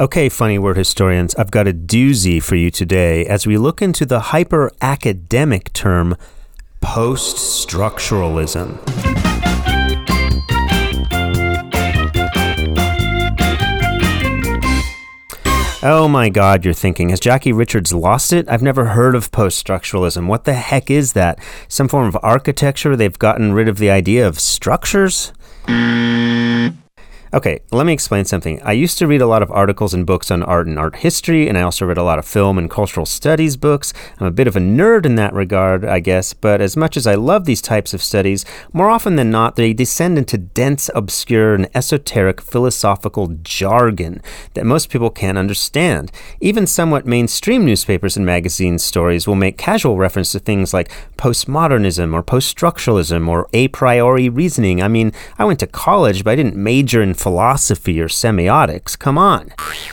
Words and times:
Okay, 0.00 0.30
funny 0.30 0.58
word 0.58 0.78
historians, 0.78 1.34
I've 1.34 1.50
got 1.50 1.68
a 1.68 1.72
doozy 1.74 2.42
for 2.42 2.56
you 2.56 2.70
today 2.70 3.26
as 3.26 3.46
we 3.46 3.58
look 3.58 3.82
into 3.82 4.06
the 4.06 4.20
hyper 4.20 4.72
academic 4.80 5.70
term 5.74 6.16
post 6.80 7.36
structuralism. 7.36 8.78
Oh 15.84 16.08
my 16.08 16.30
god, 16.30 16.64
you're 16.64 16.72
thinking, 16.72 17.10
has 17.10 17.20
Jackie 17.20 17.52
Richards 17.52 17.92
lost 17.92 18.32
it? 18.32 18.48
I've 18.48 18.62
never 18.62 18.86
heard 18.86 19.14
of 19.14 19.30
post 19.30 19.62
structuralism. 19.62 20.26
What 20.26 20.44
the 20.44 20.54
heck 20.54 20.90
is 20.90 21.12
that? 21.12 21.38
Some 21.68 21.88
form 21.88 22.06
of 22.06 22.16
architecture? 22.22 22.96
They've 22.96 23.18
gotten 23.18 23.52
rid 23.52 23.68
of 23.68 23.76
the 23.76 23.90
idea 23.90 24.26
of 24.26 24.40
structures? 24.40 25.34
Okay, 27.34 27.60
let 27.70 27.86
me 27.86 27.94
explain 27.94 28.26
something. 28.26 28.60
I 28.62 28.72
used 28.72 28.98
to 28.98 29.06
read 29.06 29.22
a 29.22 29.26
lot 29.26 29.42
of 29.42 29.50
articles 29.50 29.94
and 29.94 30.04
books 30.04 30.30
on 30.30 30.42
art 30.42 30.66
and 30.66 30.78
art 30.78 30.96
history, 30.96 31.48
and 31.48 31.56
I 31.56 31.62
also 31.62 31.86
read 31.86 31.96
a 31.96 32.02
lot 32.02 32.18
of 32.18 32.26
film 32.26 32.58
and 32.58 32.68
cultural 32.68 33.06
studies 33.06 33.56
books. 33.56 33.94
I'm 34.20 34.26
a 34.26 34.30
bit 34.30 34.46
of 34.46 34.54
a 34.54 34.60
nerd 34.60 35.06
in 35.06 35.14
that 35.14 35.32
regard, 35.32 35.82
I 35.82 36.00
guess, 36.00 36.34
but 36.34 36.60
as 36.60 36.76
much 36.76 36.94
as 36.94 37.06
I 37.06 37.14
love 37.14 37.46
these 37.46 37.62
types 37.62 37.94
of 37.94 38.02
studies, 38.02 38.44
more 38.74 38.90
often 38.90 39.16
than 39.16 39.30
not, 39.30 39.56
they 39.56 39.72
descend 39.72 40.18
into 40.18 40.36
dense, 40.36 40.90
obscure, 40.94 41.54
and 41.54 41.70
esoteric 41.74 42.42
philosophical 42.42 43.28
jargon 43.42 44.20
that 44.52 44.66
most 44.66 44.90
people 44.90 45.08
can't 45.08 45.38
understand. 45.38 46.12
Even 46.38 46.66
somewhat 46.66 47.06
mainstream 47.06 47.64
newspapers 47.64 48.14
and 48.14 48.26
magazine 48.26 48.78
stories 48.78 49.26
will 49.26 49.36
make 49.36 49.56
casual 49.56 49.96
reference 49.96 50.32
to 50.32 50.38
things 50.38 50.74
like 50.74 50.92
postmodernism 51.16 52.12
or 52.12 52.22
post 52.22 52.54
structuralism 52.54 53.26
or 53.26 53.48
a 53.54 53.68
priori 53.68 54.28
reasoning. 54.28 54.82
I 54.82 54.88
mean, 54.88 55.14
I 55.38 55.46
went 55.46 55.60
to 55.60 55.66
college, 55.66 56.24
but 56.24 56.32
I 56.32 56.36
didn't 56.36 56.56
major 56.56 57.00
in 57.00 57.14
philosophy 57.22 58.00
or 58.00 58.08
semiotics. 58.08 58.98
Come 58.98 59.16
on. 59.16 59.52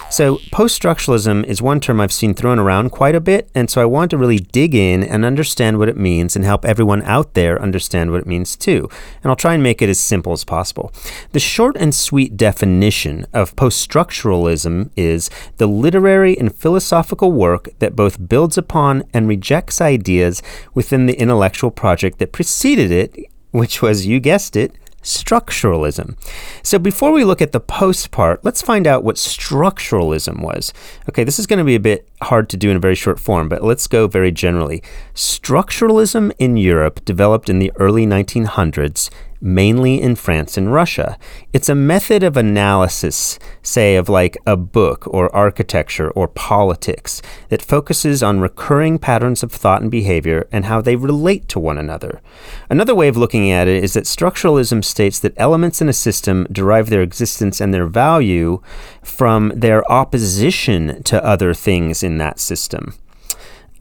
So, 0.09 0.39
post 0.51 0.81
structuralism 0.81 1.45
is 1.45 1.61
one 1.61 1.79
term 1.79 2.01
I've 2.01 2.11
seen 2.11 2.33
thrown 2.33 2.57
around 2.57 2.89
quite 2.89 3.13
a 3.13 3.21
bit, 3.21 3.51
and 3.53 3.69
so 3.69 3.79
I 3.79 3.85
want 3.85 4.09
to 4.11 4.17
really 4.17 4.39
dig 4.39 4.73
in 4.73 5.03
and 5.03 5.23
understand 5.23 5.77
what 5.77 5.89
it 5.89 5.95
means 5.95 6.35
and 6.35 6.43
help 6.43 6.65
everyone 6.65 7.03
out 7.03 7.35
there 7.35 7.61
understand 7.61 8.11
what 8.11 8.21
it 8.21 8.27
means 8.27 8.55
too. 8.55 8.89
And 9.21 9.29
I'll 9.29 9.35
try 9.35 9.53
and 9.53 9.61
make 9.61 9.83
it 9.83 9.89
as 9.89 9.99
simple 9.99 10.33
as 10.33 10.43
possible. 10.43 10.91
The 11.33 11.39
short 11.39 11.77
and 11.77 11.93
sweet 11.93 12.35
definition 12.35 13.27
of 13.31 13.55
post 13.55 13.87
structuralism 13.87 14.89
is 14.95 15.29
the 15.57 15.67
literary 15.67 16.35
and 16.35 16.55
philosophical 16.55 17.31
work 17.31 17.69
that 17.77 17.95
both 17.95 18.27
builds 18.27 18.57
upon 18.57 19.03
and 19.13 19.27
rejects 19.27 19.79
ideas 19.79 20.41
within 20.73 21.05
the 21.05 21.19
intellectual 21.19 21.69
project 21.69 22.17
that 22.17 22.31
preceded 22.31 22.91
it, 22.91 23.15
which 23.51 23.83
was, 23.83 24.07
you 24.07 24.19
guessed 24.19 24.55
it, 24.55 24.73
structuralism. 25.09 26.15
So 26.63 26.79
before 26.79 27.11
we 27.11 27.23
look 27.23 27.41
at 27.41 27.51
the 27.51 27.59
post 27.59 28.11
part, 28.11 28.43
let's 28.45 28.61
find 28.61 28.85
out 28.85 29.03
what 29.03 29.15
structuralism 29.15 30.41
was. 30.41 30.73
Okay, 31.09 31.23
this 31.23 31.39
is 31.39 31.47
going 31.47 31.59
to 31.59 31.65
be 31.65 31.75
a 31.75 31.79
bit 31.79 32.07
hard 32.21 32.49
to 32.49 32.57
do 32.57 32.69
in 32.69 32.77
a 32.77 32.79
very 32.79 32.95
short 32.95 33.19
form, 33.19 33.49
but 33.49 33.63
let's 33.63 33.87
go 33.87 34.07
very 34.07 34.31
generally. 34.31 34.83
Structuralism 35.13 36.31
in 36.37 36.57
Europe 36.57 37.03
developed 37.05 37.49
in 37.49 37.59
the 37.59 37.71
early 37.77 38.05
1900s 38.05 39.09
mainly 39.41 40.01
in 40.01 40.15
France 40.15 40.57
and 40.57 40.73
Russia. 40.73 41.17
It's 41.53 41.69
a 41.69 41.75
method 41.75 42.23
of 42.23 42.35
analysis, 42.35 43.39
say, 43.61 43.95
of 43.95 44.09
like 44.09 44.37
a 44.45 44.57
book 44.57 45.07
or 45.07 45.33
architecture 45.35 46.11
or 46.11 46.27
politics, 46.27 47.21
that 47.49 47.61
focuses 47.61 48.21
on 48.21 48.39
recurring 48.39 48.99
patterns 48.99 49.43
of 49.43 49.51
thought 49.51 49.81
and 49.81 49.91
behavior 49.91 50.47
and 50.51 50.65
how 50.65 50.81
they 50.81 50.95
relate 50.95 51.47
to 51.49 51.59
one 51.59 51.77
another. 51.77 52.21
Another 52.69 52.95
way 52.95 53.07
of 53.07 53.17
looking 53.17 53.49
at 53.51 53.67
it 53.67 53.83
is 53.83 53.93
that 53.93 54.05
structuralism 54.05 54.83
states 54.83 55.19
that 55.19 55.33
elements 55.37 55.81
in 55.81 55.89
a 55.89 55.93
system 55.93 56.47
derive 56.51 56.89
their 56.89 57.01
existence 57.01 57.61
and 57.61 57.73
their 57.73 57.87
value 57.87 58.61
from 59.03 59.51
their 59.55 59.89
opposition 59.91 61.01
to 61.03 61.23
other 61.23 61.53
things 61.53 62.03
in 62.03 62.17
that 62.17 62.39
system 62.39 62.93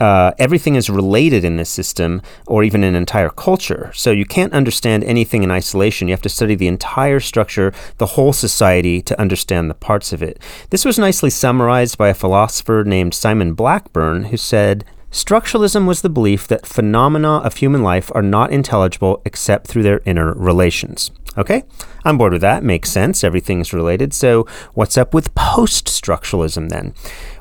uh, 0.00 0.32
everything 0.38 0.74
is 0.74 0.90
related 0.90 1.44
in 1.44 1.56
this 1.56 1.70
system 1.70 2.22
or 2.46 2.62
even 2.62 2.84
an 2.84 2.94
entire 2.94 3.30
culture. 3.30 3.90
So 3.94 4.10
you 4.10 4.24
can't 4.24 4.52
understand 4.52 5.04
anything 5.04 5.42
in 5.42 5.50
isolation. 5.50 6.08
You 6.08 6.12
have 6.12 6.22
to 6.22 6.28
study 6.28 6.54
the 6.54 6.68
entire 6.68 7.20
structure, 7.20 7.72
the 7.98 8.06
whole 8.06 8.32
society, 8.32 9.02
to 9.02 9.20
understand 9.20 9.68
the 9.68 9.74
parts 9.74 10.12
of 10.12 10.22
it. 10.22 10.40
This 10.70 10.84
was 10.84 10.98
nicely 10.98 11.30
summarized 11.30 11.98
by 11.98 12.08
a 12.08 12.14
philosopher 12.14 12.84
named 12.84 13.14
Simon 13.14 13.54
Blackburn, 13.54 14.24
who 14.24 14.36
said, 14.36 14.84
Structuralism 15.10 15.86
was 15.86 16.02
the 16.02 16.10
belief 16.10 16.46
that 16.48 16.66
phenomena 16.66 17.38
of 17.38 17.56
human 17.56 17.82
life 17.82 18.12
are 18.14 18.22
not 18.22 18.50
intelligible 18.52 19.22
except 19.24 19.66
through 19.66 19.82
their 19.82 20.02
inner 20.04 20.34
relations. 20.34 21.10
Okay? 21.36 21.64
I'm 22.04 22.18
bored 22.18 22.32
with 22.32 22.42
that. 22.42 22.64
Makes 22.64 22.90
sense. 22.90 23.22
Everything's 23.22 23.72
related. 23.72 24.14
So, 24.14 24.46
what's 24.74 24.96
up 24.96 25.14
with 25.14 25.34
post 25.34 25.86
structuralism 25.86 26.68
then? 26.68 26.94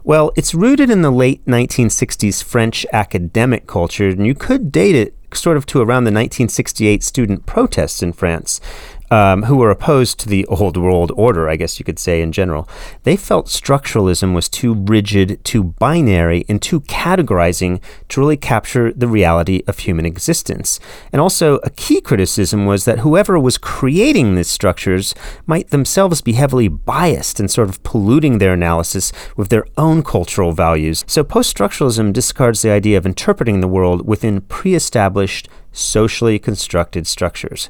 Well, 0.03 0.31
it's 0.35 0.53
rooted 0.53 0.89
in 0.89 1.01
the 1.01 1.11
late 1.11 1.45
1960s 1.45 2.43
French 2.43 2.85
academic 2.91 3.67
culture, 3.67 4.09
and 4.09 4.25
you 4.25 4.35
could 4.35 4.71
date 4.71 4.95
it 4.95 5.15
sort 5.33 5.57
of 5.57 5.65
to 5.67 5.79
around 5.79 6.05
the 6.05 6.11
1968 6.11 7.03
student 7.03 7.45
protests 7.45 8.01
in 8.01 8.13
France 8.13 8.61
um, 9.09 9.43
who 9.43 9.57
were 9.57 9.71
opposed 9.71 10.19
to 10.19 10.29
the 10.29 10.45
old 10.47 10.77
world 10.77 11.11
order, 11.15 11.49
I 11.49 11.55
guess 11.55 11.79
you 11.79 11.85
could 11.85 11.99
say 11.99 12.21
in 12.21 12.31
general, 12.31 12.67
they 13.03 13.15
felt 13.15 13.47
structuralism 13.47 14.33
was 14.33 14.49
too 14.49 14.73
rigid, 14.73 15.43
too 15.43 15.63
binary, 15.63 16.45
and 16.49 16.61
too 16.61 16.81
categorizing 16.81 17.81
to 18.09 18.19
really 18.19 18.37
capture 18.37 18.91
the 18.91 19.07
reality 19.07 19.63
of 19.67 19.79
human 19.79 20.05
existence. 20.05 20.79
And 21.11 21.21
also, 21.21 21.57
a 21.57 21.69
key 21.69 22.01
criticism 22.01 22.65
was 22.65 22.85
that 22.85 22.99
whoever 22.99 23.39
was 23.39 23.57
creating 23.57 24.35
these 24.35 24.49
structures 24.49 25.15
might 25.45 25.69
themselves 25.69 26.21
be 26.21 26.33
heavily 26.33 26.67
biased 26.67 27.39
and 27.39 27.49
sort 27.49 27.69
of 27.69 27.81
polluting 27.83 28.37
their 28.37 28.53
analysis 28.53 29.11
with 29.35 29.49
their 29.49 29.65
own 29.77 30.03
cultural 30.03 30.51
values. 30.51 31.05
So, 31.07 31.23
post 31.23 31.55
structuralism 31.55 32.13
discards 32.13 32.61
the 32.61 32.71
idea 32.71 32.97
of 32.97 33.05
interpreting 33.05 33.61
the 33.61 33.67
world 33.67 34.07
within 34.07 34.41
pre 34.41 34.75
established, 34.75 35.47
socially 35.71 36.39
constructed 36.39 37.07
structures. 37.07 37.69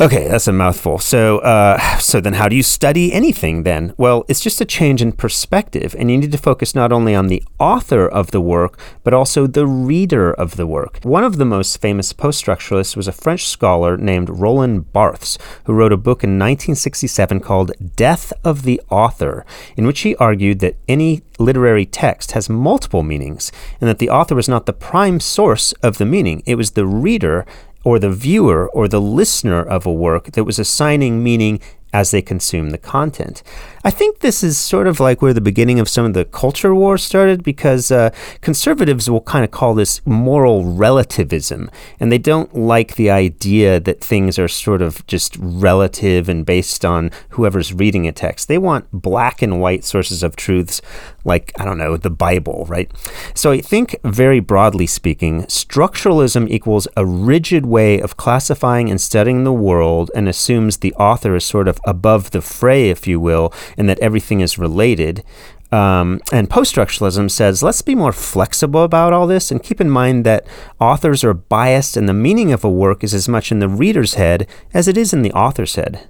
Okay, 0.00 0.26
that's 0.26 0.48
a 0.48 0.52
mouthful. 0.52 0.98
So, 0.98 1.38
uh, 1.38 1.98
so 1.98 2.20
then, 2.20 2.32
how 2.32 2.48
do 2.48 2.56
you 2.56 2.64
study 2.64 3.12
anything 3.12 3.62
then? 3.62 3.94
Well, 3.96 4.24
it's 4.26 4.40
just 4.40 4.60
a 4.60 4.64
change 4.64 5.00
in 5.00 5.12
perspective, 5.12 5.94
and 5.96 6.10
you 6.10 6.18
need 6.18 6.32
to 6.32 6.38
focus 6.38 6.74
not 6.74 6.90
only 6.90 7.14
on 7.14 7.28
the 7.28 7.44
author 7.60 8.08
of 8.08 8.32
the 8.32 8.40
work, 8.40 8.76
but 9.04 9.14
also 9.14 9.46
the 9.46 9.68
reader 9.68 10.32
of 10.32 10.56
the 10.56 10.66
work. 10.66 10.98
One 11.04 11.22
of 11.22 11.36
the 11.36 11.44
most 11.44 11.80
famous 11.80 12.12
post-structuralists 12.12 12.96
was 12.96 13.06
a 13.06 13.12
French 13.12 13.46
scholar 13.46 13.96
named 13.96 14.30
Roland 14.30 14.92
Barthes, 14.92 15.38
who 15.66 15.72
wrote 15.72 15.92
a 15.92 15.96
book 15.96 16.24
in 16.24 16.40
1967 16.40 17.38
called 17.38 17.70
"Death 17.94 18.32
of 18.42 18.64
the 18.64 18.80
Author," 18.90 19.46
in 19.76 19.86
which 19.86 20.00
he 20.00 20.16
argued 20.16 20.58
that 20.58 20.74
any 20.88 21.22
literary 21.38 21.86
text 21.86 22.32
has 22.32 22.50
multiple 22.50 23.04
meanings, 23.04 23.52
and 23.80 23.88
that 23.88 24.00
the 24.00 24.10
author 24.10 24.34
was 24.34 24.48
not 24.48 24.66
the 24.66 24.72
prime 24.72 25.20
source 25.20 25.70
of 25.84 25.98
the 25.98 26.04
meaning; 26.04 26.42
it 26.46 26.56
was 26.56 26.72
the 26.72 26.84
reader 26.84 27.46
or 27.84 27.98
the 27.98 28.10
viewer 28.10 28.68
or 28.70 28.88
the 28.88 29.00
listener 29.00 29.62
of 29.62 29.86
a 29.86 29.92
work 29.92 30.32
that 30.32 30.44
was 30.44 30.58
assigning 30.58 31.22
meaning 31.22 31.60
as 31.94 32.10
they 32.10 32.20
consume 32.20 32.70
the 32.70 32.76
content. 32.76 33.40
I 33.84 33.90
think 33.90 34.18
this 34.18 34.42
is 34.42 34.58
sort 34.58 34.88
of 34.88 34.98
like 34.98 35.22
where 35.22 35.32
the 35.32 35.40
beginning 35.40 35.78
of 35.78 35.88
some 35.88 36.04
of 36.04 36.12
the 36.12 36.24
culture 36.24 36.74
wars 36.74 37.04
started 37.04 37.44
because 37.44 37.92
uh, 37.92 38.10
conservatives 38.40 39.08
will 39.08 39.20
kind 39.20 39.44
of 39.44 39.52
call 39.52 39.74
this 39.74 40.04
moral 40.04 40.64
relativism, 40.64 41.70
and 42.00 42.10
they 42.10 42.18
don't 42.18 42.52
like 42.56 42.96
the 42.96 43.10
idea 43.10 43.78
that 43.78 44.02
things 44.02 44.40
are 44.40 44.48
sort 44.48 44.82
of 44.82 45.06
just 45.06 45.36
relative 45.38 46.28
and 46.28 46.44
based 46.44 46.84
on 46.84 47.12
whoever's 47.30 47.72
reading 47.72 48.08
a 48.08 48.12
text. 48.12 48.48
They 48.48 48.58
want 48.58 48.90
black 48.90 49.40
and 49.40 49.60
white 49.60 49.84
sources 49.84 50.24
of 50.24 50.34
truths 50.34 50.82
like, 51.24 51.52
I 51.58 51.64
don't 51.64 51.78
know, 51.78 51.96
the 51.96 52.10
Bible, 52.10 52.66
right? 52.68 52.90
So 53.34 53.52
I 53.52 53.60
think, 53.60 53.94
very 54.02 54.40
broadly 54.40 54.86
speaking, 54.86 55.42
structuralism 55.44 56.50
equals 56.50 56.88
a 56.96 57.06
rigid 57.06 57.66
way 57.66 58.00
of 58.00 58.16
classifying 58.16 58.90
and 58.90 59.00
studying 59.00 59.44
the 59.44 59.52
world 59.52 60.10
and 60.14 60.28
assumes 60.28 60.78
the 60.78 60.94
author 60.94 61.36
is 61.36 61.44
sort 61.44 61.68
of 61.68 61.80
above 61.86 62.30
the 62.30 62.40
fray, 62.40 62.90
if 62.90 63.06
you 63.06 63.20
will, 63.20 63.52
and 63.76 63.88
that 63.88 63.98
everything 63.98 64.40
is 64.40 64.58
related. 64.58 65.24
Um, 65.72 66.20
and 66.30 66.48
post 66.48 66.74
structuralism 66.74 67.28
says, 67.28 67.62
let's 67.62 67.82
be 67.82 67.96
more 67.96 68.12
flexible 68.12 68.84
about 68.84 69.12
all 69.12 69.26
this 69.26 69.50
and 69.50 69.62
keep 69.62 69.80
in 69.80 69.90
mind 69.90 70.24
that 70.24 70.46
authors 70.78 71.24
are 71.24 71.34
biased 71.34 71.96
and 71.96 72.08
the 72.08 72.14
meaning 72.14 72.52
of 72.52 72.62
a 72.62 72.70
work 72.70 73.02
is 73.02 73.12
as 73.12 73.28
much 73.28 73.50
in 73.50 73.58
the 73.58 73.68
reader's 73.68 74.14
head 74.14 74.46
as 74.72 74.86
it 74.86 74.96
is 74.96 75.12
in 75.12 75.22
the 75.22 75.32
author's 75.32 75.74
head. 75.74 76.08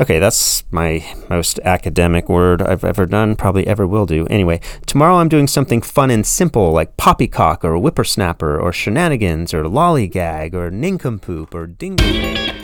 Okay, 0.00 0.18
that's 0.18 0.64
my 0.72 1.02
most 1.30 1.60
academic 1.60 2.28
word 2.28 2.60
I've 2.60 2.84
ever 2.84 3.06
done, 3.06 3.36
probably 3.36 3.66
ever 3.66 3.86
will 3.86 4.06
do. 4.06 4.26
Anyway, 4.26 4.60
tomorrow 4.86 5.14
I'm 5.14 5.28
doing 5.28 5.46
something 5.46 5.80
fun 5.80 6.10
and 6.10 6.26
simple 6.26 6.72
like 6.72 6.96
poppycock 6.96 7.64
or 7.64 7.78
whippersnapper 7.78 8.58
or 8.58 8.72
shenanigans 8.72 9.54
or 9.54 9.62
lollygag 9.64 10.52
or 10.52 10.70
nincompoop 10.70 11.54
or 11.54 11.66
dingo. 11.68 12.63